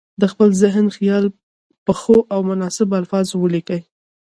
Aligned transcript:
د 0.21 0.23
خپل 0.31 0.49
ذهن 0.61 0.85
خیال 0.97 1.25
په 1.85 1.93
ښو 1.99 2.17
او 2.33 2.39
مناسبو 2.49 2.93
الفاظو 3.01 3.35
ولیکي. 3.39 3.79